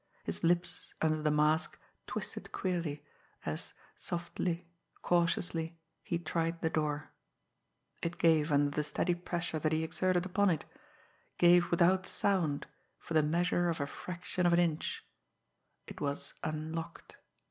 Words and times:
His 0.23 0.43
lips, 0.43 0.95
under 0.99 1.21
the 1.21 1.29
mask, 1.29 1.79
twisted 2.07 2.51
queerly, 2.51 3.05
as, 3.45 3.75
softly, 3.95 4.67
cautiously, 5.03 5.77
he 6.01 6.17
tried 6.17 6.59
the 6.59 6.71
door. 6.71 7.11
It 8.01 8.17
gave 8.17 8.51
under 8.51 8.71
the 8.71 8.83
steady 8.83 9.13
pressure 9.13 9.59
that 9.59 9.71
he 9.71 9.83
exerted 9.83 10.25
upon 10.25 10.49
it 10.49 10.65
gave 11.37 11.69
without 11.69 12.07
sound 12.07 12.65
for 12.97 13.13
the 13.13 13.21
measure 13.21 13.69
of 13.69 13.79
a 13.79 13.85
fraction 13.85 14.47
of 14.47 14.53
an 14.53 14.59
inch 14.59 15.05
it 15.85 16.01
was 16.01 16.33
unlocked. 16.43 17.17